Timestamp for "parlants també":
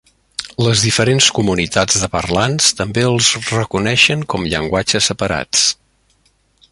2.15-3.05